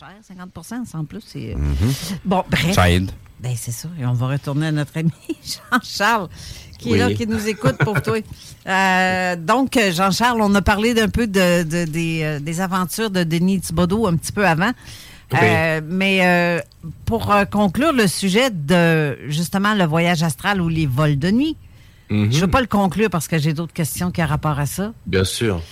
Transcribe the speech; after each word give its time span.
Pas 0.00 0.06
cher, 0.06 0.16
50 0.22 0.94
en 0.94 1.04
plus. 1.04 1.20
c'est... 1.26 1.54
Bon, 2.24 2.42
bref. 2.48 2.72
Ça 2.74 2.90
aide. 2.90 3.10
Ben, 3.40 3.52
c'est 3.56 3.72
ça. 3.72 3.88
Et 4.00 4.06
on 4.06 4.12
va 4.14 4.28
retourner 4.28 4.68
à 4.68 4.72
notre 4.72 4.96
ami 4.96 5.10
Jean-Charles, 5.44 6.28
qui 6.78 6.92
est 6.94 6.96
là, 6.98 7.12
qui 7.12 7.26
nous 7.26 7.46
écoute 7.48 7.76
pour 7.78 8.00
toi. 8.00 8.16
Euh, 8.66 9.36
donc, 9.36 9.76
euh, 9.76 9.92
Jean-Charles, 9.92 10.40
on 10.40 10.54
a 10.54 10.62
parlé 10.62 10.94
d'un 10.94 11.08
peu 11.08 11.26
de, 11.26 11.62
de- 11.64 11.84
des, 11.84 12.38
des 12.40 12.60
aventures 12.60 13.10
de 13.10 13.22
Denis 13.24 13.60
Thibodeau 13.60 14.06
un 14.06 14.16
petit 14.16 14.32
peu 14.32 14.46
avant. 14.46 14.70
Oui. 15.32 15.38
Euh, 15.42 15.80
mais 15.86 16.20
euh, 16.26 16.60
pour 17.04 17.32
conclure 17.50 17.92
le 17.92 18.06
sujet 18.06 18.50
de 18.50 19.18
justement 19.28 19.74
le 19.74 19.84
voyage 19.84 20.22
astral 20.22 20.60
ou 20.60 20.68
les 20.68 20.86
vols 20.86 21.18
de 21.18 21.30
nuit, 21.30 21.56
Mhm. 22.10 22.30
je 22.30 22.36
ne 22.36 22.40
veux 22.42 22.50
pas 22.50 22.60
le 22.60 22.66
conclure 22.66 23.08
parce 23.08 23.26
que 23.26 23.38
j'ai 23.38 23.54
d'autres 23.54 23.72
questions 23.72 24.10
qui 24.10 24.22
ont 24.22 24.26
rapport 24.26 24.58
à 24.58 24.66
ça. 24.66 24.92
Bien 25.06 25.24
sûr. 25.24 25.62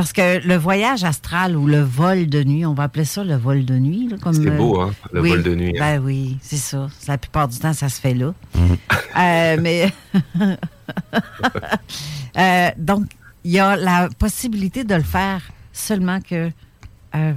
Parce 0.00 0.14
que 0.14 0.46
le 0.46 0.56
voyage 0.56 1.04
astral 1.04 1.54
ou 1.58 1.66
le 1.66 1.82
vol 1.82 2.26
de 2.26 2.42
nuit, 2.42 2.64
on 2.64 2.72
va 2.72 2.84
appeler 2.84 3.04
ça 3.04 3.22
le 3.22 3.36
vol 3.36 3.66
de 3.66 3.78
nuit. 3.78 4.08
là, 4.08 4.16
comme, 4.16 4.32
C'est 4.32 4.48
euh, 4.48 4.56
beau, 4.56 4.80
hein, 4.80 4.94
le 5.12 5.20
oui. 5.20 5.28
vol 5.28 5.42
de 5.42 5.54
nuit. 5.54 5.74
hein. 5.78 5.98
Ben 5.98 6.02
oui, 6.02 6.38
c'est 6.40 6.56
ça. 6.56 6.88
La 7.06 7.18
plupart 7.18 7.48
du 7.48 7.58
temps, 7.58 7.74
ça 7.74 7.90
se 7.90 8.00
fait 8.00 8.14
là. 8.14 8.32
Mhm. 8.54 8.76
Euh, 9.18 9.56
mais 9.60 9.92
Euh, 12.38 12.70
donc, 12.78 13.06
il 13.44 13.50
y 13.50 13.58
a 13.58 13.76
la 13.76 14.08
possibilité 14.18 14.84
de 14.84 14.94
le 14.94 15.02
faire 15.02 15.42
seulement 15.72 16.20
que 16.20 16.50
euh, 17.14 17.32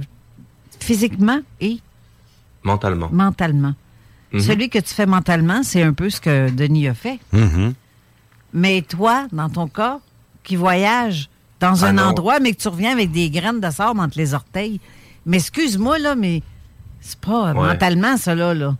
physiquement 0.80 1.40
et 1.60 1.80
Mentalement. 2.62 3.10
mentalement. 3.12 3.74
Mhm. 4.32 4.40
Celui 4.40 4.70
que 4.70 4.78
tu 4.78 4.94
fais 4.94 5.04
mentalement, 5.06 5.62
c'est 5.64 5.82
un 5.82 5.92
peu 5.92 6.08
ce 6.08 6.20
que 6.20 6.48
Denis 6.50 6.88
a 6.88 6.94
fait. 6.94 7.18
Mais 8.54 8.80
toi, 8.82 9.26
dans 9.32 9.50
ton 9.50 9.66
cas, 9.68 9.98
qui 10.44 10.56
voyage 10.56 11.28
dans 11.72 11.82
Ah 11.82 11.88
un 11.88 11.92
non. 11.94 12.02
endroit, 12.04 12.40
mais 12.40 12.52
que 12.52 12.60
tu 12.60 12.68
reviens 12.68 12.92
avec 12.92 13.10
des 13.12 13.30
graines 13.30 13.60
de 13.60 13.70
sable 13.70 14.00
entre 14.00 14.18
les 14.18 14.34
orteils. 14.34 14.80
Mais 15.26 15.38
excuse-moi, 15.38 15.98
là, 15.98 16.14
mais 16.14 16.42
c'est 17.00 17.18
pas 17.18 17.52
Ouais. 17.52 17.68
mentalement, 17.68 18.16
ça, 18.16 18.34
là. 18.34 18.54
là. 18.54 18.76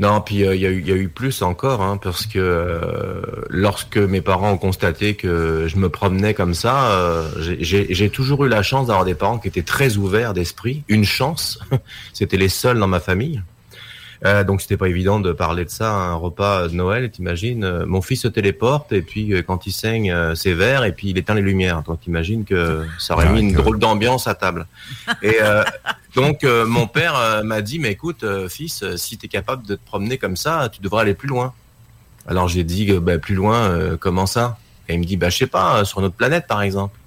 Non, 0.00 0.20
puis 0.20 0.44
euh, 0.46 0.54
il 0.54 0.60
y, 0.62 0.66
a 0.66 0.70
eu- 0.70 0.80
il 0.80 0.86
y 0.88 0.92
a 0.92 0.96
eu 0.96 1.08
plus 1.08 1.42
encore, 1.42 1.82
hein, 1.82 1.98
parce 2.00 2.24
que 2.26 2.38
euh, 2.38 3.20
lorsque 3.50 3.96
mes 3.96 4.20
parents 4.20 4.52
ont 4.52 4.56
constaté 4.58 5.14
que 5.14 5.66
je 5.66 5.76
me 5.76 5.88
promenais 5.88 6.34
comme 6.34 6.54
ça, 6.54 6.84
euh, 6.92 7.28
j'ai 7.60 8.08
toujours 8.10 8.44
eu 8.44 8.48
la 8.48 8.62
chance 8.62 8.86
d'avoir 8.86 9.04
des 9.04 9.16
parents 9.16 9.38
qui 9.38 9.48
étaient 9.48 9.62
très 9.62 9.96
ouverts 9.96 10.34
d'esprit. 10.34 10.84
Une 10.88 11.04
chance, 11.04 11.58
c'était 12.12 12.36
les 12.36 12.48
seuls 12.48 12.78
dans 12.78 12.86
ma 12.86 13.00
famille. 13.00 13.42
Euh, 14.24 14.42
donc 14.42 14.60
c'était 14.60 14.76
pas 14.76 14.88
évident 14.88 15.20
de 15.20 15.32
parler 15.32 15.64
de 15.64 15.70
ça 15.70 15.92
à 15.92 16.08
un 16.08 16.14
repas 16.14 16.68
de 16.68 16.74
Noël. 16.74 17.10
T'imagines, 17.10 17.62
euh, 17.64 17.86
mon 17.86 18.02
fils 18.02 18.22
se 18.22 18.28
téléporte 18.28 18.92
et 18.92 19.02
puis 19.02 19.32
euh, 19.32 19.42
quand 19.42 19.66
il 19.66 19.72
saigne, 19.72 20.10
euh, 20.10 20.34
c'est 20.34 20.54
vert 20.54 20.84
et 20.84 20.92
puis 20.92 21.10
il 21.10 21.18
éteint 21.18 21.34
les 21.34 21.42
lumières. 21.42 21.82
Donc 21.82 22.00
t'imagines 22.00 22.44
que 22.44 22.84
ça 22.98 23.14
aurait 23.14 23.30
mis 23.30 23.40
une 23.40 23.52
drôle 23.52 23.78
d'ambiance 23.78 24.26
à 24.26 24.34
table. 24.34 24.66
Et 25.22 25.36
euh, 25.40 25.62
donc 26.16 26.42
euh, 26.42 26.66
mon 26.66 26.86
père 26.86 27.16
euh, 27.16 27.42
m'a 27.42 27.62
dit, 27.62 27.78
mais 27.78 27.92
écoute, 27.92 28.24
euh, 28.24 28.48
fils, 28.48 28.82
euh, 28.82 28.96
si 28.96 29.18
tu 29.18 29.26
es 29.26 29.28
capable 29.28 29.64
de 29.66 29.76
te 29.76 29.84
promener 29.84 30.18
comme 30.18 30.36
ça, 30.36 30.68
tu 30.72 30.80
devrais 30.80 31.02
aller 31.02 31.14
plus 31.14 31.28
loin. 31.28 31.52
Alors 32.26 32.48
j'ai 32.48 32.64
dit, 32.64 32.90
euh, 32.90 33.00
bah, 33.00 33.18
plus 33.18 33.36
loin, 33.36 33.70
euh, 33.70 33.96
comment 33.96 34.26
ça? 34.26 34.58
Et 34.88 34.94
il 34.94 35.00
me 35.00 35.04
dit, 35.04 35.16
bah, 35.16 35.30
je 35.30 35.38
sais 35.38 35.46
pas, 35.46 35.80
euh, 35.80 35.84
sur 35.84 36.00
notre 36.00 36.16
planète 36.16 36.46
par 36.48 36.62
exemple. 36.62 36.98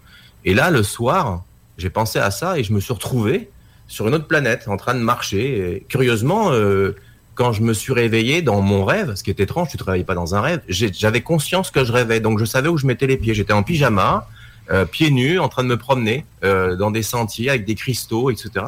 Et 0.46 0.54
là, 0.54 0.72
le 0.72 0.82
soir, 0.82 1.44
j'ai 1.78 1.90
pensé 1.90 2.20
à 2.20 2.32
ça 2.32 2.58
et 2.58 2.64
je 2.64 2.74
me 2.74 2.80
suis 2.80 2.94
retrouvé 2.94 3.50
sur 3.92 4.08
une 4.08 4.16
autre 4.16 4.28
planète 4.28 4.68
en 4.68 4.78
train 4.78 4.94
de 4.94 5.00
marcher. 5.00 5.76
Et 5.76 5.86
curieusement, 5.90 6.54
euh, 6.54 6.96
quand 7.36 7.52
je 7.52 7.62
me 7.62 7.74
suis 7.74 7.92
réveillé 7.92 8.42
dans 8.42 8.62
mon 8.62 8.86
rêve, 8.86 9.16
ce 9.16 9.24
qui 9.24 9.30
est 9.30 9.40
étrange, 9.42 9.68
tu 9.70 9.78
te 9.78 9.84
réveilles 9.84 10.06
pas 10.06 10.16
dans 10.16 10.34
un 10.34 10.40
rêve, 10.40 10.62
j'avais 10.70 11.20
conscience 11.20 11.72
que 11.72 11.84
je 11.84 11.92
rêvais, 11.92 12.22
donc 12.22 12.40
je 12.40 12.46
savais 12.46 12.70
où 12.70 12.78
je 12.78 12.88
mettais 12.88 13.06
les 13.06 13.18
pieds. 13.18 13.34
J'étais 13.34 13.52
en 13.52 13.64
pyjama, 13.64 14.30
euh, 14.72 14.86
pieds 14.86 15.12
nus, 15.12 15.40
en 15.40 15.50
train 15.50 15.64
de 15.64 15.68
me 15.68 15.76
promener 15.76 16.26
euh, 16.46 16.78
dans 16.78 16.90
des 16.90 17.04
sentiers 17.04 17.50
avec 17.50 17.66
des 17.66 17.76
cristaux, 17.76 18.30
etc. 18.30 18.68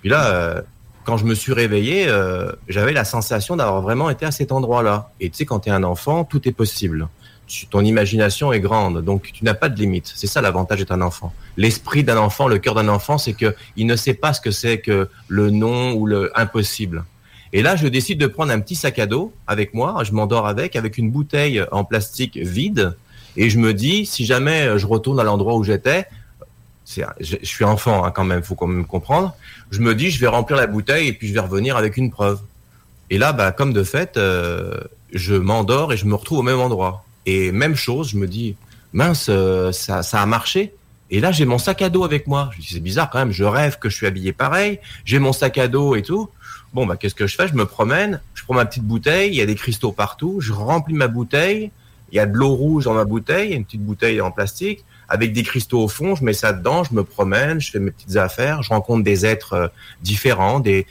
Puis 0.00 0.08
là, 0.08 0.62
quand 1.04 1.16
je 1.16 1.24
me 1.24 1.34
suis 1.34 1.52
réveillé, 1.52 2.06
j'avais 2.68 2.92
la 2.92 3.04
sensation 3.04 3.56
d'avoir 3.56 3.80
vraiment 3.80 4.10
été 4.10 4.26
à 4.26 4.30
cet 4.30 4.52
endroit-là. 4.52 5.10
Et 5.18 5.30
tu 5.30 5.38
sais, 5.38 5.46
quand 5.46 5.60
tu 5.60 5.70
es 5.70 5.72
un 5.72 5.82
enfant, 5.82 6.24
tout 6.24 6.46
est 6.46 6.52
possible. 6.52 7.08
Ton 7.70 7.82
imagination 7.84 8.52
est 8.52 8.60
grande, 8.60 9.04
donc 9.04 9.30
tu 9.32 9.44
n'as 9.44 9.54
pas 9.54 9.68
de 9.68 9.78
limite. 9.78 10.10
C'est 10.14 10.26
ça 10.26 10.40
l'avantage 10.40 10.78
d'être 10.78 10.92
un 10.92 11.02
enfant. 11.02 11.32
L'esprit 11.56 12.02
d'un 12.02 12.16
enfant, 12.16 12.48
le 12.48 12.58
cœur 12.58 12.74
d'un 12.74 12.88
enfant, 12.88 13.18
c'est 13.18 13.34
que 13.34 13.54
il 13.76 13.86
ne 13.86 13.96
sait 13.96 14.14
pas 14.14 14.32
ce 14.32 14.40
que 14.40 14.50
c'est 14.50 14.78
que 14.78 15.08
le 15.28 15.50
non 15.50 15.92
ou 15.92 16.06
le 16.06 16.32
impossible. 16.38 17.04
Et 17.52 17.62
là, 17.62 17.76
je 17.76 17.86
décide 17.86 18.18
de 18.18 18.26
prendre 18.26 18.50
un 18.50 18.60
petit 18.60 18.74
sac 18.74 18.98
à 18.98 19.06
dos 19.06 19.32
avec 19.46 19.74
moi. 19.74 20.02
Je 20.04 20.12
m'endors 20.12 20.46
avec, 20.46 20.74
avec 20.74 20.98
une 20.98 21.10
bouteille 21.10 21.64
en 21.70 21.84
plastique 21.84 22.36
vide. 22.36 22.96
Et 23.36 23.50
je 23.50 23.58
me 23.58 23.74
dis, 23.74 24.06
si 24.06 24.24
jamais 24.24 24.78
je 24.78 24.86
retourne 24.86 25.20
à 25.20 25.24
l'endroit 25.24 25.54
où 25.54 25.62
j'étais, 25.62 26.06
je, 26.86 27.02
je 27.20 27.46
suis 27.46 27.64
enfant 27.64 28.04
hein, 28.04 28.10
quand 28.10 28.24
même, 28.24 28.42
faut 28.42 28.54
quand 28.54 28.66
même 28.66 28.86
comprendre. 28.86 29.36
Je 29.70 29.80
me 29.80 29.94
dis, 29.94 30.10
je 30.10 30.20
vais 30.20 30.26
remplir 30.26 30.56
la 30.56 30.66
bouteille 30.66 31.08
et 31.08 31.12
puis 31.12 31.28
je 31.28 31.34
vais 31.34 31.40
revenir 31.40 31.76
avec 31.76 31.96
une 31.96 32.10
preuve. 32.10 32.40
Et 33.10 33.18
là, 33.18 33.32
bah, 33.32 33.52
comme 33.52 33.72
de 33.72 33.84
fait, 33.84 34.16
euh, 34.16 34.80
je 35.12 35.34
m'endors 35.34 35.92
et 35.92 35.96
je 35.96 36.06
me 36.06 36.14
retrouve 36.14 36.38
au 36.38 36.42
même 36.42 36.60
endroit. 36.60 37.04
Et 37.26 37.52
même 37.52 37.74
chose, 37.74 38.10
je 38.10 38.16
me 38.16 38.26
dis, 38.26 38.56
mince, 38.92 39.26
euh, 39.28 39.72
ça, 39.72 40.00
a 40.00 40.26
marché. 40.26 40.74
Et 41.10 41.20
là, 41.20 41.32
j'ai 41.32 41.44
mon 41.44 41.58
sac 41.58 41.82
à 41.82 41.90
dos 41.90 42.04
avec 42.04 42.26
moi. 42.26 42.50
Je 42.54 42.60
dis, 42.60 42.68
c'est 42.72 42.80
bizarre 42.80 43.10
quand 43.10 43.18
même, 43.18 43.32
je 43.32 43.44
rêve 43.44 43.78
que 43.78 43.88
je 43.88 43.96
suis 43.96 44.06
habillé 44.06 44.32
pareil, 44.32 44.78
j'ai 45.04 45.18
mon 45.18 45.32
sac 45.32 45.58
à 45.58 45.68
dos 45.68 45.94
et 45.96 46.02
tout. 46.02 46.30
Bon, 46.72 46.86
bah, 46.86 46.96
qu'est-ce 46.96 47.14
que 47.14 47.26
je 47.26 47.36
fais? 47.36 47.46
Je 47.46 47.54
me 47.54 47.66
promène, 47.66 48.20
je 48.34 48.42
prends 48.42 48.54
ma 48.54 48.64
petite 48.64 48.84
bouteille, 48.84 49.30
il 49.30 49.36
y 49.36 49.40
a 49.40 49.46
des 49.46 49.54
cristaux 49.54 49.92
partout, 49.92 50.40
je 50.40 50.52
remplis 50.52 50.94
ma 50.94 51.06
bouteille, 51.08 51.70
il 52.10 52.16
y 52.16 52.18
a 52.18 52.26
de 52.26 52.36
l'eau 52.36 52.54
rouge 52.54 52.84
dans 52.84 52.94
ma 52.94 53.04
bouteille, 53.04 53.52
une 53.52 53.64
petite 53.64 53.84
bouteille 53.84 54.20
en 54.20 54.30
plastique, 54.30 54.84
avec 55.08 55.32
des 55.32 55.42
cristaux 55.42 55.84
au 55.84 55.88
fond, 55.88 56.14
je 56.14 56.24
mets 56.24 56.32
ça 56.32 56.52
dedans, 56.52 56.82
je 56.84 56.94
me 56.94 57.04
promène, 57.04 57.60
je 57.60 57.70
fais 57.70 57.78
mes 57.78 57.90
petites 57.90 58.16
affaires, 58.16 58.62
je 58.62 58.70
rencontre 58.70 59.04
des 59.04 59.26
êtres 59.26 59.52
euh, 59.52 59.68
différents, 60.02 60.60
des, 60.60 60.86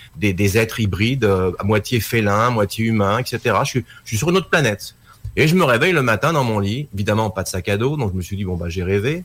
êtres 0.57 0.79
hybrides, 0.79 1.25
euh, 1.25 1.51
à 1.59 1.63
moitié 1.63 1.99
félins, 1.99 2.47
à 2.47 2.49
moitié 2.49 2.85
humains, 2.85 3.19
etc. 3.19 3.55
Je 3.63 3.79
suis 4.05 4.17
sur 4.17 4.29
une 4.29 4.37
autre 4.37 4.49
planète. 4.49 4.95
Et 5.35 5.47
je 5.47 5.55
me 5.55 5.63
réveille 5.63 5.93
le 5.93 6.01
matin 6.03 6.31
dans 6.33 6.43
mon 6.43 6.59
lit, 6.59 6.87
évidemment 6.93 7.29
pas 7.29 7.43
de 7.43 7.47
sac 7.47 7.67
à 7.69 7.77
dos, 7.77 7.97
donc 7.97 8.11
je 8.11 8.17
me 8.17 8.21
suis 8.21 8.37
dit, 8.37 8.45
bon, 8.45 8.55
bah 8.55 8.69
j'ai 8.69 8.83
rêvé. 8.83 9.23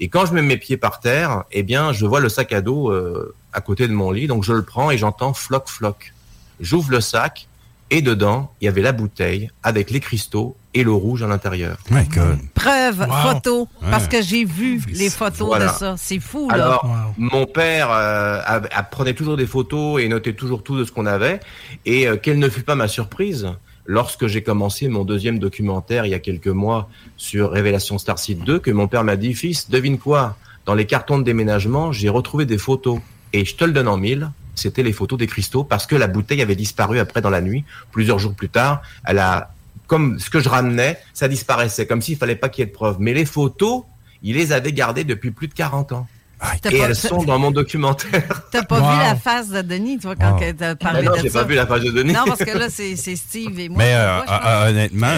Et 0.00 0.08
quand 0.08 0.26
je 0.26 0.34
mets 0.34 0.42
mes 0.42 0.58
pieds 0.58 0.76
par 0.76 1.00
terre, 1.00 1.44
eh 1.52 1.62
bien, 1.62 1.92
je 1.92 2.04
vois 2.04 2.20
le 2.20 2.28
sac 2.28 2.52
à 2.52 2.60
dos 2.60 2.90
euh, 2.90 3.34
à 3.54 3.62
côté 3.62 3.88
de 3.88 3.92
mon 3.94 4.10
lit, 4.10 4.26
donc 4.26 4.44
je 4.44 4.52
le 4.52 4.62
prends 4.62 4.90
et 4.90 4.98
j'entends 4.98 5.32
floc 5.32 5.68
floc. 5.68 6.12
J'ouvre 6.60 6.90
le 6.90 7.00
sac 7.00 7.48
et 7.90 8.02
dedans, 8.02 8.52
il 8.60 8.66
y 8.66 8.68
avait 8.68 8.82
la 8.82 8.92
bouteille 8.92 9.48
avec 9.62 9.90
les 9.90 10.00
cristaux 10.00 10.56
et 10.74 10.82
l'eau 10.82 10.98
rouge 10.98 11.22
à 11.22 11.26
l'intérieur. 11.26 11.78
My 11.90 12.04
God. 12.04 12.38
Preuve, 12.52 13.00
Wow. 13.08 13.32
photo, 13.32 13.68
parce 13.90 14.08
que 14.08 14.20
j'ai 14.20 14.44
vu 14.44 14.82
les 14.92 15.08
photos 15.08 15.46
Voilà. 15.46 15.68
de 15.68 15.72
ça. 15.78 15.94
C'est 15.96 16.18
fou, 16.20 16.48
là. 16.50 16.54
Alors, 16.56 16.84
Wow. 16.84 17.14
mon 17.16 17.46
père 17.46 17.90
euh, 17.90 18.40
a- 18.44 18.60
a- 18.76 18.82
prenait 18.82 19.14
toujours 19.14 19.38
des 19.38 19.46
photos 19.46 20.02
et 20.02 20.08
notait 20.08 20.34
toujours 20.34 20.62
tout 20.62 20.76
de 20.76 20.84
ce 20.84 20.92
qu'on 20.92 21.06
avait. 21.06 21.40
Et 21.86 22.06
euh, 22.08 22.16
quelle 22.22 22.38
ne 22.38 22.48
fut 22.50 22.62
pas 22.64 22.74
ma 22.74 22.88
surprise 22.88 23.48
lorsque 23.86 24.26
j'ai 24.26 24.42
commencé 24.42 24.88
mon 24.88 25.04
deuxième 25.04 25.38
documentaire 25.38 26.06
il 26.06 26.10
y 26.10 26.14
a 26.14 26.18
quelques 26.18 26.48
mois 26.48 26.88
sur 27.16 27.50
Révélation 27.50 27.98
Starseed 27.98 28.44
2, 28.44 28.58
que 28.58 28.70
mon 28.70 28.88
père 28.88 29.04
m'a 29.04 29.16
dit, 29.16 29.34
fils, 29.34 29.70
devine 29.70 29.98
quoi? 29.98 30.36
Dans 30.64 30.74
les 30.74 30.86
cartons 30.86 31.18
de 31.18 31.22
déménagement, 31.22 31.92
j'ai 31.92 32.08
retrouvé 32.08 32.44
des 32.44 32.58
photos. 32.58 33.00
Et 33.32 33.44
je 33.44 33.54
te 33.54 33.64
le 33.64 33.72
donne 33.72 33.88
en 33.88 33.96
mille, 33.96 34.30
c'était 34.54 34.82
les 34.82 34.92
photos 34.92 35.18
des 35.18 35.26
cristaux, 35.26 35.64
parce 35.64 35.86
que 35.86 35.94
la 35.94 36.08
bouteille 36.08 36.42
avait 36.42 36.56
disparu 36.56 36.98
après 36.98 37.20
dans 37.20 37.30
la 37.30 37.40
nuit. 37.40 37.64
Plusieurs 37.92 38.18
jours 38.18 38.34
plus 38.34 38.48
tard, 38.48 38.82
elle 39.04 39.18
a, 39.18 39.52
comme 39.86 40.18
ce 40.18 40.30
que 40.30 40.40
je 40.40 40.48
ramenais, 40.48 40.98
ça 41.14 41.28
disparaissait, 41.28 41.86
comme 41.86 42.02
s'il 42.02 42.16
fallait 42.16 42.36
pas 42.36 42.48
qu'il 42.48 42.62
y 42.62 42.64
ait 42.64 42.70
de 42.70 42.74
preuves. 42.74 42.96
Mais 42.98 43.14
les 43.14 43.26
photos, 43.26 43.84
il 44.22 44.36
les 44.36 44.52
avait 44.52 44.72
gardées 44.72 45.04
depuis 45.04 45.30
plus 45.30 45.48
de 45.48 45.54
40 45.54 45.92
ans. 45.92 46.08
Et 46.70 46.76
elles 46.76 46.94
sont 46.94 47.22
dans 47.24 47.38
mon 47.38 47.50
documentaire. 47.50 48.42
T'as 48.52 48.62
pas 48.62 48.76
vu 48.78 48.98
la 49.02 49.16
face 49.16 49.48
de 49.48 49.62
Denis, 49.62 49.98
toi, 49.98 50.14
quand 50.14 50.38
tu 50.38 50.62
as 50.64 50.76
parlé 50.76 51.02
non, 51.02 51.12
de 51.12 51.16
ça? 51.16 51.22
Non, 51.22 51.22
j'ai 51.22 51.30
pas 51.30 51.44
vu 51.44 51.54
la 51.54 51.66
face 51.66 51.80
de 51.82 51.90
Denis. 51.90 52.12
Non, 52.12 52.24
parce 52.26 52.44
que 52.44 52.58
là, 52.58 52.66
c'est 52.68 52.94
Steve 53.16 53.58
et 53.58 53.68
moi. 53.70 53.78
Mais 53.78 53.94
euh, 53.94 54.20
euh, 54.28 54.68
honnêtement, 54.70 55.14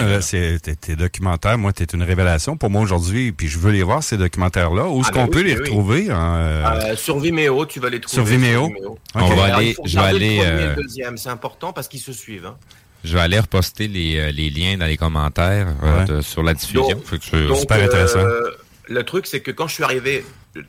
tes 0.81 0.95
documentaires, 0.95 1.57
moi, 1.57 1.73
t'es 1.73 1.83
une 1.83 2.03
révélation 2.03 2.55
pour 2.55 2.69
moi 2.69 2.81
aujourd'hui. 2.81 3.31
Puis 3.33 3.47
je 3.49 3.59
veux 3.59 3.71
les 3.71 3.83
voir, 3.83 4.01
ces 4.01 4.15
documentaires-là. 4.17 4.87
Où 4.87 5.01
est-ce 5.01 5.09
Ah, 5.09 5.13
qu'on 5.13 5.25
ben 5.25 5.31
peut 5.31 5.39
oui, 5.39 5.45
les 5.45 5.55
ben 5.55 5.61
oui. 5.61 5.67
retrouver? 5.69 6.09
hein, 6.09 6.35
euh? 6.37 6.65
Euh, 6.91 6.95
sur 6.95 7.19
Vimeo, 7.19 7.65
tu 7.65 7.79
vas 7.81 7.89
les 7.89 7.99
trouver. 7.99 8.15
Sur 8.15 8.23
Vimeo? 8.25 8.71
On 9.15 9.27
va 9.35 9.55
aller- 9.55 9.75
je 9.83 9.99
vais 9.99 10.05
aller, 10.05 10.37
Le 10.37 10.43
euh, 10.45 10.75
deuxième, 10.75 11.17
c'est 11.17 11.29
important 11.29 11.73
parce 11.73 11.87
qu'ils 11.89 11.99
se 11.99 12.13
suivent. 12.13 12.45
hein. 12.45 12.55
Je 13.03 13.13
vais 13.13 13.21
aller 13.21 13.39
reposter 13.39 13.87
les, 13.87 14.31
les 14.31 14.49
liens 14.49 14.77
dans 14.77 14.85
les 14.85 14.97
commentaires 14.97 15.67
euh, 15.83 15.99
Ouais. 15.99 16.05
de- 16.05 16.21
sur 16.21 16.43
la 16.43 16.53
diffusion. 16.53 16.87
C'est 17.09 17.55
super 17.55 17.83
intéressant. 17.83 18.19
le 18.87 19.03
truc, 19.03 19.27
c'est 19.27 19.41
que 19.41 19.51
quand 19.51 19.67
je 19.67 19.75
suis 19.75 19.83
arrivé 19.83 20.25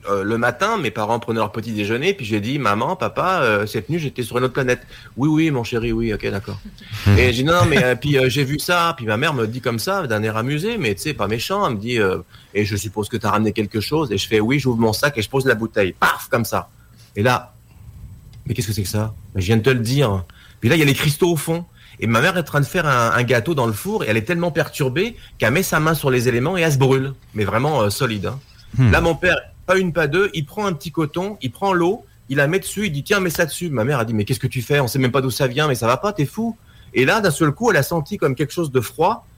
euh, 0.09 0.23
le 0.23 0.39
matin, 0.39 0.77
mes 0.77 0.91
parents 0.91 1.19
prenaient 1.19 1.39
leur 1.39 1.53
petit 1.53 1.73
déjeuner, 1.73 2.13
puis 2.15 2.27
j'ai 2.27 2.41
dit, 2.41 2.59
maman, 2.59 2.97
papa, 2.97 3.41
euh, 3.43 3.67
cette 3.67 3.89
nuit, 3.89 3.99
j'étais 3.99 4.23
sur 4.23 4.37
une 4.39 4.45
autre 4.45 4.53
planète. 4.53 4.83
Oui, 5.17 5.29
oui, 5.29 5.51
mon 5.51 5.65
chéri, 5.65 5.93
oui, 5.93 6.13
ok, 6.13 6.31
d'accord. 6.31 6.61
et 7.17 7.33
j'ai 7.33 7.43
dit, 7.43 7.45
non, 7.45 7.55
non, 7.55 7.65
mais 7.65 7.83
euh, 7.83 7.95
puis 7.95 8.17
j'ai 8.29 8.45
vu 8.45 8.59
ça, 8.59 8.93
puis 8.97 9.07
ma 9.07 9.17
mère 9.17 9.33
me 9.35 9.47
dit 9.47 9.61
comme 9.61 9.79
ça, 9.79 10.07
d'un 10.07 10.23
air 10.23 10.37
amusé, 10.37 10.77
mais 10.79 10.95
tu 10.95 11.03
sais, 11.03 11.15
pas 11.15 11.29
méchant, 11.29 11.67
elle 11.67 11.75
me 11.75 11.81
dit, 11.81 11.99
et 12.55 12.65
je 12.65 12.77
suppose 12.77 13.09
que 13.09 13.17
tu 13.17 13.27
as 13.27 13.31
ramené 13.31 13.53
quelque 13.53 13.81
chose, 13.81 14.13
et 14.13 14.19
je 14.19 14.29
fais, 14.29 14.41
oui, 14.41 14.59
j'ouvre 14.59 14.79
mon 14.79 14.93
sac 14.93 15.17
et 15.17 15.23
je 15.23 15.31
pose 15.31 15.47
la 15.47 15.55
bouteille, 15.55 15.93
paf, 15.93 16.29
comme 16.31 16.45
ça. 16.45 16.69
Et 17.17 17.23
là, 17.23 17.55
mais 18.47 18.55
qu'est-ce 18.55 18.67
que 18.69 18.73
c'est 18.73 18.83
que 18.83 18.89
ça? 18.89 19.15
Mais 19.35 19.41
je 19.41 19.47
viens 19.47 19.57
de 19.57 19.63
te 19.63 19.71
le 19.71 19.81
dire. 19.81 20.25
Puis 20.61 20.69
là, 20.69 20.77
il 20.77 20.79
y 20.79 20.83
a 20.83 20.87
les 20.87 20.95
cristaux 20.95 21.33
au 21.33 21.37
fond. 21.37 21.65
Et 22.03 22.07
ma 22.07 22.23
mère 22.23 22.37
est 22.37 22.41
en 22.41 22.45
train 22.45 22.61
de 22.61 22.67
faire 22.67 22.87
un, 22.87 23.13
un 23.13 23.23
gâteau 23.25 23.55
dans 23.55 23.67
le 23.67 23.75
four 23.75 24.05
et 24.05 24.07
elle 24.09 24.17
est 24.17 24.23
tellement 24.23 24.51
perturbée 24.51 25.17
qu'elle 25.39 25.53
met 25.53 25.63
sa 25.63 25.81
main 25.81 25.93
sur 25.93 26.11
les 26.11 26.29
éléments 26.29 26.57
et 26.57 26.63
elle 26.63 26.73
se 26.73 26.79
brûle. 26.79 27.13
Mais 27.35 27.45
vraiment 27.45 27.83
euh, 27.83 27.91
solide. 27.91 28.27
hein. 28.27 28.39
Hmm. 28.79 28.91
Là, 28.91 29.01
mon 29.03 29.15
père, 29.15 29.37
pas 29.71 29.79
une, 29.79 29.93
pas 29.93 30.09
deux, 30.09 30.31
il 30.35 30.45
prend 30.47 30.67
un 30.67 30.73
petit 30.73 30.91
coton, 30.91 31.39
il 31.43 31.53
prend 31.53 31.73
l'eau, 31.73 32.05
il 32.29 32.39
la 32.39 32.49
met 32.49 32.59
dessus, 32.59 32.87
il 32.87 32.91
dit 32.91 33.05
tiens, 33.05 33.21
mets 33.21 33.31
ça 33.31 33.47
dessus. 33.47 33.71
Ma 33.71 33.85
mère 33.85 34.01
a 34.01 34.05
dit 34.05 34.15
mais 34.15 34.25
qu'est-ce 34.25 34.41
que 34.41 34.49
tu 34.49 34.63
fais? 34.63 34.81
On 34.81 34.89
sait 34.89 34.99
même 34.99 35.13
pas 35.13 35.21
d'où 35.21 35.31
ça 35.31 35.47
vient, 35.47 35.69
mais 35.69 35.77
ça 35.77 35.87
va 35.87 35.97
pas, 35.97 36.13
t'es 36.13 36.27
fou. 36.27 36.57
Et 36.93 37.05
là, 37.05 37.21
d'un 37.21 37.31
seul 37.31 37.53
coup, 37.53 37.71
elle 37.71 37.77
a 37.77 37.85
senti 37.85 38.19
comme 38.19 38.35
quelque 38.35 38.53
chose 38.53 38.73
de 38.73 38.81
froid 38.81 39.29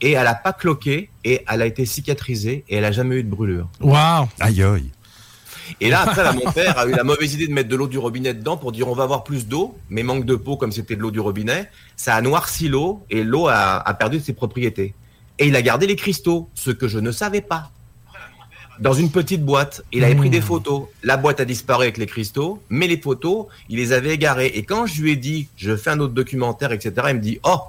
et 0.00 0.12
elle 0.12 0.28
a 0.28 0.36
pas 0.36 0.52
cloqué 0.52 1.10
et 1.24 1.44
elle 1.48 1.60
a 1.60 1.66
été 1.66 1.86
cicatrisée 1.86 2.64
et 2.68 2.76
elle 2.76 2.84
a 2.84 2.92
jamais 2.92 3.16
eu 3.16 3.24
de 3.24 3.28
brûlure. 3.28 3.68
Wow! 3.80 4.28
Aïe, 4.38 4.62
aïe. 4.62 4.90
Et 5.80 5.90
là, 5.90 6.02
après, 6.02 6.22
là, 6.22 6.34
mon 6.34 6.52
père 6.52 6.78
a 6.78 6.86
eu 6.86 6.92
la 6.92 7.02
mauvaise 7.02 7.34
idée 7.34 7.48
de 7.48 7.52
mettre 7.52 7.68
de 7.68 7.74
l'eau 7.74 7.88
du 7.88 7.98
robinet 7.98 8.32
dedans 8.32 8.56
pour 8.56 8.70
dire 8.70 8.86
on 8.86 8.94
va 8.94 9.02
avoir 9.02 9.24
plus 9.24 9.48
d'eau, 9.48 9.76
mais 9.88 10.04
manque 10.04 10.24
de 10.24 10.36
peau 10.36 10.56
comme 10.56 10.70
c'était 10.70 10.94
de 10.94 11.00
l'eau 11.00 11.10
du 11.10 11.18
robinet. 11.18 11.68
Ça 11.96 12.14
a 12.14 12.22
noirci 12.22 12.68
l'eau 12.68 13.04
et 13.10 13.24
l'eau 13.24 13.48
a, 13.48 13.78
a 13.78 13.94
perdu 13.94 14.20
ses 14.20 14.34
propriétés. 14.34 14.94
Et 15.40 15.48
il 15.48 15.56
a 15.56 15.62
gardé 15.62 15.88
les 15.88 15.96
cristaux, 15.96 16.48
ce 16.54 16.70
que 16.70 16.86
je 16.86 17.00
ne 17.00 17.10
savais 17.10 17.40
pas. 17.40 17.72
Dans 18.80 18.94
une 18.94 19.10
petite 19.10 19.44
boîte, 19.44 19.82
il 19.92 20.04
avait 20.04 20.14
pris 20.14 20.30
des 20.30 20.40
photos. 20.40 20.84
La 21.02 21.18
boîte 21.18 21.38
a 21.38 21.44
disparu 21.44 21.82
avec 21.82 21.98
les 21.98 22.06
cristaux, 22.06 22.62
mais 22.70 22.86
les 22.86 22.96
photos, 22.96 23.46
il 23.68 23.76
les 23.76 23.92
avait 23.92 24.14
égarées. 24.14 24.52
Et 24.54 24.62
quand 24.62 24.86
je 24.86 25.02
lui 25.02 25.12
ai 25.12 25.16
dit, 25.16 25.48
je 25.56 25.76
fais 25.76 25.90
un 25.90 26.00
autre 26.00 26.14
documentaire, 26.14 26.72
etc., 26.72 26.92
il 27.10 27.16
me 27.16 27.20
dit, 27.20 27.38
oh, 27.42 27.60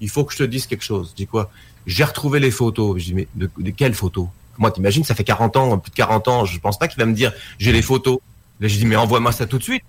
il 0.00 0.08
faut 0.08 0.24
que 0.24 0.32
je 0.32 0.38
te 0.38 0.42
dise 0.44 0.66
quelque 0.66 0.84
chose. 0.84 1.08
Je 1.10 1.16
dis 1.16 1.26
quoi? 1.26 1.50
J'ai 1.86 2.04
retrouvé 2.04 2.38
les 2.38 2.52
photos. 2.52 2.98
Je 2.98 3.04
dis, 3.06 3.14
mais 3.14 3.26
de, 3.34 3.50
de 3.58 3.70
quelles 3.70 3.94
photos? 3.94 4.28
Moi, 4.58 4.70
t'imagines, 4.70 5.02
ça 5.02 5.16
fait 5.16 5.24
40 5.24 5.56
ans, 5.56 5.78
plus 5.78 5.90
de 5.90 5.96
40 5.96 6.28
ans, 6.28 6.44
je 6.44 6.60
pense 6.60 6.78
pas 6.78 6.86
qu'il 6.86 7.00
va 7.00 7.06
me 7.06 7.14
dire, 7.14 7.32
j'ai 7.58 7.72
les 7.72 7.82
photos. 7.82 8.18
Là, 8.60 8.68
je 8.68 8.76
dis, 8.76 8.86
mais 8.86 8.96
envoie-moi 8.96 9.32
ça 9.32 9.46
tout 9.46 9.58
de 9.58 9.64
suite. 9.64 9.82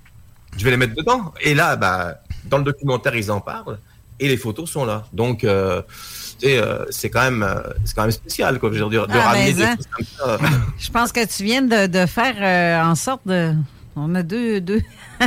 Je 0.57 0.63
vais 0.63 0.71
les 0.71 0.77
mettre 0.77 0.95
dedans. 0.95 1.31
Et 1.41 1.53
là, 1.53 1.75
bah, 1.75 2.15
dans 2.45 2.57
le 2.57 2.63
documentaire, 2.63 3.15
ils 3.15 3.31
en 3.31 3.39
parlent. 3.39 3.79
Et 4.21 4.27
les 4.29 4.37
photos 4.37 4.69
sont 4.69 4.85
là. 4.85 5.03
Donc, 5.11 5.43
euh, 5.43 5.81
euh, 6.43 6.85
c'est 6.91 7.09
quand 7.09 7.23
même, 7.23 7.43
euh, 7.43 7.59
c'est 7.83 7.95
quand 7.95 8.03
même 8.03 8.11
spécial, 8.11 8.59
quoi. 8.59 8.69
Je 8.71 8.81
veux 8.83 8.89
dire, 8.89 9.07
de 9.07 9.13
Ah, 9.15 9.29
ramener 9.31 9.51
des 9.53 9.63
hein. 9.63 9.75
choses 9.75 9.87
comme 9.87 10.05
ça. 10.15 10.37
Je 10.79 10.89
pense 10.91 11.11
que 11.11 11.25
tu 11.25 11.43
viens 11.43 11.63
de, 11.63 11.87
de 11.87 12.05
faire 12.05 12.35
euh, 12.39 12.89
en 12.89 12.95
sorte 12.95 13.21
de. 13.27 13.53
On 13.95 14.15
a 14.15 14.23
deux. 14.23 14.61
deux. 14.61 14.81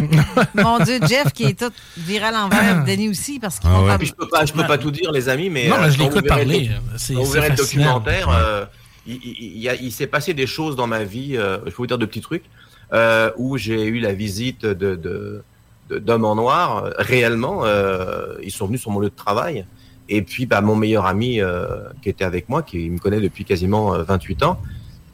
Mon 0.54 0.78
Dieu, 0.78 0.98
Jeff 1.06 1.32
qui 1.34 1.44
est 1.44 1.58
tout 1.58 1.70
viré 1.98 2.26
à 2.26 2.30
l'envers, 2.32 2.84
Denis 2.84 3.08
aussi, 3.10 3.38
parce 3.38 3.58
qu'ils 3.58 3.68
Ah 3.72 3.82
ouais. 3.82 4.04
je 4.06 4.12
peux 4.12 4.28
pas, 4.28 4.44
je 4.46 4.52
peux 4.52 4.66
pas 4.66 4.78
tout 4.78 4.90
dire, 4.90 5.12
les 5.12 5.28
amis, 5.28 5.50
mais 5.50 5.68
non, 5.68 5.76
mais 5.80 5.90
je 5.90 5.98
l'écoute 5.98 6.26
parler. 6.26 6.70
C'est 6.96 7.14
c'est 7.14 7.32
verrez 7.32 7.50
le 7.50 7.56
documentaire, 7.56 8.28
euh, 8.30 8.64
il, 9.06 9.16
il- 9.16 9.36
il 9.56 9.58
y 9.60 9.68
a- 9.68 9.74
il 9.74 9.92
s'est 9.92 10.06
passé 10.06 10.32
des 10.34 10.46
choses 10.46 10.76
dans 10.76 10.86
ma 10.86 11.04
vie. 11.04 11.36
euh, 11.36 11.58
je 11.66 11.70
peux 11.70 11.76
vous 11.78 11.86
dire 11.86 11.98
de 11.98 12.06
petits 12.06 12.22
trucs 12.22 12.44
euh, 12.92 13.30
où 13.36 13.58
j'ai 13.58 13.84
eu 13.86 13.98
la 14.00 14.14
visite 14.14 14.64
de- 14.64 15.42
d'hommes 15.90 16.24
en 16.24 16.34
noir 16.34 16.84
euh, 16.84 16.90
réellement. 16.98 17.64
euh, 17.64 18.34
ils 18.42 18.52
sont 18.52 18.66
venus 18.66 18.80
sur 18.80 18.90
mon 18.90 19.00
lieu 19.00 19.10
de 19.10 19.14
travail. 19.14 19.64
Et 20.08 20.22
puis, 20.22 20.46
bah, 20.46 20.60
mon 20.60 20.76
meilleur 20.76 21.06
ami 21.06 21.40
euh, 21.40 21.66
qui 22.02 22.08
était 22.08 22.24
avec 22.24 22.48
moi, 22.48 22.62
qui 22.62 22.90
me 22.90 22.98
connaît 22.98 23.20
depuis 23.20 23.44
quasiment 23.44 23.94
euh, 23.94 24.02
28 24.02 24.42
ans, 24.42 24.60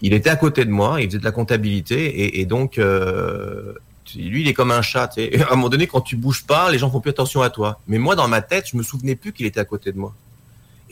il 0.03 0.15
était 0.15 0.31
à 0.31 0.37
côté 0.37 0.65
de 0.65 0.71
moi, 0.71 1.01
il 1.01 1.07
faisait 1.07 1.19
de 1.19 1.25
la 1.25 1.31
comptabilité, 1.31 2.41
et, 2.41 2.47
donc, 2.47 2.79
euh, 2.79 3.75
lui, 4.17 4.41
il 4.41 4.49
est 4.49 4.55
comme 4.55 4.71
un 4.71 4.83
chat. 4.83 5.09
tu 5.09 5.23
sais. 5.23 5.43
À 5.49 5.53
un 5.53 5.57
moment 5.57 5.69
donné, 5.69 5.87
quand 5.87 6.01
tu 6.01 6.17
bouges 6.17 6.45
pas, 6.45 6.71
les 6.71 6.79
gens 6.79 6.91
font 6.91 7.01
plus 7.01 7.11
attention 7.11 7.43
à 7.43 7.51
toi. 7.51 7.81
Mais 7.87 7.99
moi, 7.99 8.17
dans 8.17 8.27
ma 8.27 8.41
tête, 8.41 8.69
je 8.73 8.77
me 8.77 8.83
souvenais 8.83 9.15
plus 9.15 9.33
qu'il 9.33 9.47
était 9.47 9.61
à 9.61 9.65
côté 9.65 9.93
de 9.93 9.99
moi. 9.99 10.15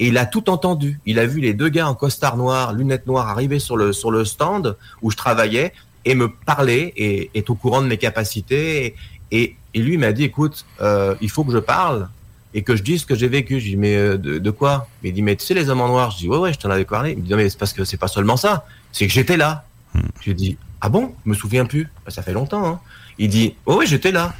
Et 0.00 0.08
il 0.08 0.18
a 0.18 0.26
tout 0.26 0.48
entendu. 0.48 1.00
Il 1.06 1.18
a 1.18 1.26
vu 1.26 1.40
les 1.40 1.54
deux 1.54 1.68
gars 1.68 1.88
en 1.88 1.94
costard 1.94 2.36
noir, 2.36 2.72
lunettes 2.72 3.08
noires 3.08 3.28
arriver 3.28 3.58
sur 3.58 3.76
le 3.76 3.92
sur 3.92 4.12
le 4.12 4.24
stand 4.24 4.76
où 5.02 5.10
je 5.10 5.16
travaillais 5.16 5.72
et 6.04 6.14
me 6.14 6.28
parler 6.28 6.92
et 6.96 7.30
est 7.34 7.50
au 7.50 7.54
courant 7.54 7.82
de 7.82 7.86
mes 7.86 7.98
capacités. 7.98 8.94
Et, 9.30 9.56
et 9.74 9.78
lui 9.80 9.98
m'a 9.98 10.12
dit, 10.12 10.24
écoute, 10.24 10.64
euh, 10.80 11.14
il 11.20 11.30
faut 11.30 11.44
que 11.44 11.52
je 11.52 11.58
parle 11.58 12.08
et 12.54 12.62
que 12.62 12.76
je 12.76 12.82
dise 12.82 13.02
ce 13.02 13.06
que 13.06 13.14
j'ai 13.14 13.28
vécu. 13.28 13.60
Je 13.60 13.66
dis, 13.66 13.76
mais 13.76 13.94
euh, 13.96 14.16
de, 14.16 14.38
de 14.38 14.50
quoi? 14.50 14.88
Il 15.02 15.12
dit, 15.12 15.22
mais 15.22 15.36
tu 15.36 15.44
sais 15.44 15.54
les 15.54 15.68
hommes 15.68 15.80
en 15.82 15.88
noir. 15.88 16.10
Je 16.12 16.18
dis, 16.18 16.28
ouais, 16.28 16.38
ouais, 16.38 16.52
je 16.52 16.58
t'en 16.58 16.70
avais 16.70 16.84
parlé. 16.84 17.12
Il 17.12 17.18
me 17.18 17.22
dit, 17.22 17.30
non, 17.30 17.36
mais 17.36 17.48
c'est 17.48 17.58
parce 17.58 17.72
que 17.72 17.84
c'est 17.84 17.96
pas 17.98 18.08
seulement 18.08 18.36
ça. 18.36 18.66
C'est 18.92 19.06
que 19.06 19.12
j'étais 19.12 19.36
là. 19.36 19.64
Je 20.20 20.26
lui 20.26 20.34
dis, 20.34 20.56
ah 20.80 20.88
bon? 20.88 21.14
Je 21.24 21.30
me 21.30 21.34
souviens 21.34 21.66
plus. 21.66 21.88
Ben, 22.04 22.10
ça 22.10 22.22
fait 22.22 22.32
longtemps. 22.32 22.66
Hein. 22.66 22.80
Il 23.18 23.28
dit, 23.28 23.54
oh, 23.66 23.76
ouais, 23.76 23.86
j'étais 23.86 24.12
là. 24.12 24.34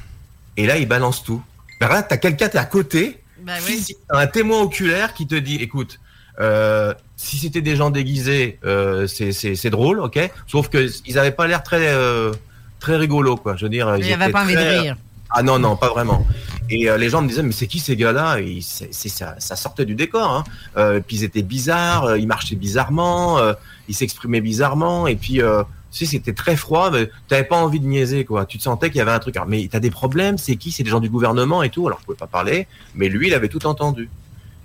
Et 0.57 0.67
là, 0.67 0.79
il 0.79 0.87
balance 0.89 1.23
tout. 1.23 1.43
Ben 1.81 1.89
là, 1.89 2.03
t'as 2.03 2.17
quelqu'un 2.17 2.49
t'es 2.49 2.59
à 2.59 2.65
côté 2.65 3.21
Ben 3.43 3.55
oui. 3.65 3.73
physique, 3.73 3.99
un 4.11 4.27
témoin 4.27 4.61
oculaire 4.63 5.15
qui 5.15 5.27
te 5.27 5.35
dit, 5.35 5.57
écoute, 5.57 6.01
euh, 6.41 6.95
si 7.19 7.37
c'était 7.37 7.61
des 7.61 7.75
gens 7.75 7.91
déguisés, 7.91 8.59
euh, 8.65 9.07
c'est- 9.09 9.71
drôle, 9.71 9.99
ok? 10.01 10.31
Sauf 10.47 10.69
que 10.69 10.89
ils 11.05 11.19
avaient 11.19 11.33
pas 11.33 11.47
l'air 11.49 11.63
très 11.65 11.89
euh, 11.89 12.33
très 12.79 12.97
rigolo, 12.97 13.37
quoi. 13.37 13.57
Je 13.57 13.65
veux 13.65 13.69
dire, 13.69 13.97
Il 13.99 14.07
n'y 14.07 14.13
avait 14.13 14.31
pas 14.31 14.45
envie 14.45 14.55
de 14.55 14.61
rire. 14.61 14.97
Ah 15.31 15.43
non 15.43 15.59
non, 15.59 15.77
pas 15.77 15.91
vraiment. 15.91 16.25
Et 16.71 16.89
euh, 16.89 16.97
les 16.97 17.11
gens 17.11 17.21
me 17.21 17.29
disaient, 17.29 17.43
mais 17.43 17.53
c'est 17.53 17.67
qui 17.67 17.81
ces 17.81 17.97
gars-là? 17.97 18.39
C'est 18.63 19.09
ça, 19.09 19.35
ça 19.39 19.57
sortait 19.57 19.85
du 19.85 19.95
décor. 19.97 20.31
Hein. 20.33 20.45
Euh, 20.77 21.01
puis 21.07 21.17
ils 21.17 21.25
étaient 21.25 21.43
bizarres, 21.43 22.05
euh, 22.05 22.19
ils 22.19 22.29
marchaient 22.29 22.57
bizarrement, 22.57 23.39
euh, 23.39 23.53
ils 23.89 23.95
s'exprimaient 23.95 24.41
bizarrement, 24.41 25.07
et 25.07 25.17
puis. 25.17 25.43
Euh, 25.43 25.65
sais, 25.91 26.05
c'était 26.05 26.35
très 26.35 26.55
froid, 26.55 26.91
mais 26.91 27.11
t'avais 27.29 27.45
pas 27.45 27.57
envie 27.57 27.81
de 27.81 27.87
niaiser, 27.87 28.25
quoi. 28.25 28.45
Tu 28.47 28.59
te 28.59 28.63
sentais 28.63 28.91
qu'il 28.91 28.99
y 28.99 29.01
avait 29.01 29.11
un 29.11 29.19
truc. 29.19 29.35
Alors, 29.37 29.49
mais 29.49 29.69
t'as 29.73 29.81
des 29.81 29.91
problèmes, 29.91 30.37
c'est 30.39 30.57
qui? 30.57 30.71
C'est 30.71 30.83
des 30.83 30.91
gens 30.91 31.01
du 31.01 31.09
gouvernement 31.09 31.63
et 31.63 31.71
tout? 31.71 31.87
Alors, 31.87 31.99
je 32.01 32.05
pouvais 32.05 32.17
pas 32.19 32.27
parler, 32.27 32.67
mais 32.95 33.09
lui, 33.09 33.29
il 33.29 33.35
avait 33.35 33.49
tout 33.49 33.67
entendu. 33.67 34.11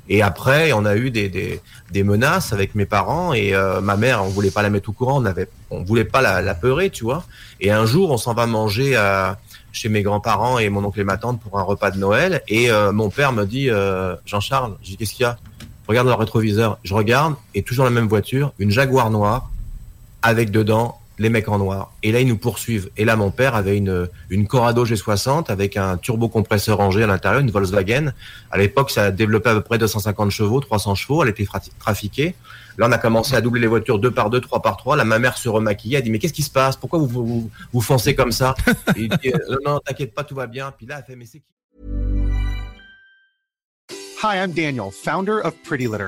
Et 0.09 0.21
après, 0.21 0.73
on 0.73 0.85
a 0.85 0.95
eu 0.95 1.11
des, 1.11 1.29
des, 1.29 1.61
des 1.91 2.03
menaces 2.03 2.51
avec 2.51 2.75
mes 2.75 2.85
parents 2.85 3.33
et 3.33 3.55
euh, 3.55 3.79
ma 3.79 3.95
mère, 3.95 4.23
on 4.23 4.27
voulait 4.27 4.51
pas 4.51 4.61
la 4.61 4.69
mettre 4.69 4.89
au 4.89 4.91
courant, 4.91 5.21
on 5.21 5.25
avait, 5.25 5.47
on 5.69 5.83
voulait 5.83 6.03
pas 6.03 6.21
la, 6.21 6.41
la 6.41 6.55
peurer, 6.55 6.89
tu 6.89 7.05
vois. 7.05 7.23
Et 7.61 7.71
un 7.71 7.85
jour, 7.85 8.11
on 8.11 8.17
s'en 8.17 8.33
va 8.33 8.45
manger 8.45 8.95
à, 8.95 9.37
chez 9.71 9.89
mes 9.89 10.03
grands-parents 10.03 10.59
et 10.59 10.69
mon 10.69 10.83
oncle 10.83 10.99
et 10.99 11.03
ma 11.03 11.17
tante 11.17 11.39
pour 11.41 11.57
un 11.57 11.63
repas 11.63 11.91
de 11.91 11.97
Noël. 11.97 12.41
Et 12.47 12.69
euh, 12.69 12.91
mon 12.91 13.09
père 13.09 13.31
me 13.31 13.45
dit, 13.45 13.69
euh, 13.69 14.15
Jean-Charles, 14.25 14.75
je 14.81 14.89
dis 14.89 14.97
qu'est-ce 14.97 15.13
qu'il 15.13 15.23
y 15.23 15.25
a? 15.25 15.37
Regarde 15.87 16.07
dans 16.07 16.13
le 16.13 16.19
rétroviseur. 16.19 16.77
Je 16.83 16.93
regarde 16.93 17.35
et 17.55 17.63
toujours 17.63 17.85
la 17.85 17.91
même 17.91 18.07
voiture, 18.07 18.53
une 18.59 18.71
Jaguar 18.71 19.09
noire 19.09 19.51
avec 20.21 20.51
dedans 20.51 20.97
les 21.19 21.29
mecs 21.29 21.47
en 21.47 21.59
noir. 21.59 21.91
Et 22.01 22.11
là, 22.11 22.19
ils 22.19 22.27
nous 22.27 22.37
poursuivent. 22.37 22.89
Et 22.97 23.05
là, 23.05 23.15
mon 23.15 23.31
père 23.31 23.55
avait 23.55 23.77
une, 23.77 24.09
une 24.29 24.47
Corrado 24.47 24.85
G60 24.85 25.51
avec 25.51 25.77
un 25.77 25.97
turbocompresseur 25.97 26.77
rangé 26.77 27.03
à 27.03 27.07
l'intérieur, 27.07 27.41
une 27.41 27.51
Volkswagen. 27.51 28.13
À 28.51 28.57
l'époque, 28.57 28.91
ça 28.91 29.11
développait 29.11 29.49
à 29.49 29.55
peu 29.55 29.61
près 29.61 29.77
250 29.77 30.31
chevaux, 30.31 30.59
300 30.59 30.95
chevaux. 30.95 31.23
Elle 31.23 31.29
était 31.29 31.47
trafiquée. 31.79 32.35
Là, 32.77 32.87
on 32.89 32.91
a 32.91 32.97
commencé 32.97 33.35
à 33.35 33.41
doubler 33.41 33.61
les 33.61 33.67
voitures 33.67 33.99
deux 33.99 34.11
par 34.11 34.29
deux, 34.29 34.41
trois 34.41 34.61
par 34.61 34.77
trois. 34.77 34.95
Là, 34.95 35.05
ma 35.05 35.19
mère 35.19 35.37
se 35.37 35.49
remaquillait. 35.49 35.99
Elle 35.99 36.03
dit, 36.03 36.09
mais 36.09 36.19
qu'est-ce 36.19 36.33
qui 36.33 36.41
se 36.43 36.49
passe? 36.49 36.75
Pourquoi 36.75 36.99
vous, 36.99 37.07
vous, 37.07 37.51
vous 37.71 37.81
foncez 37.81 38.15
comme 38.15 38.31
ça? 38.31 38.55
Et 38.95 39.03
il 39.03 39.09
dit, 39.09 39.31
non, 39.49 39.57
non, 39.65 39.79
t'inquiète 39.79 40.13
pas, 40.13 40.23
tout 40.23 40.35
va 40.35 40.47
bien. 40.47 40.73
Puis 40.75 40.87
là, 40.87 40.97
elle 40.97 41.05
fait, 41.05 41.15
mais 41.15 41.25
c'est 41.25 41.39
qui? 41.39 41.53
Hi, 44.23 44.37
I'm 44.37 44.53
Daniel, 44.53 44.89
founder 44.89 45.41
of 45.43 45.53
Pretty 45.63 45.85
Litter. 45.85 46.07